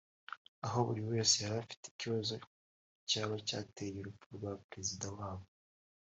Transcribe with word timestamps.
aho 0.65 0.77
buri 0.87 1.01
wese 1.11 1.35
yari 1.43 1.55
afite 1.63 1.83
ikibazo 1.89 2.33
ku 2.43 2.49
cyaba 3.09 3.35
cyateye 3.47 3.97
urupfu 3.99 4.27
rwa 4.37 4.51
Perezida 4.69 5.07
wabo 5.17 5.45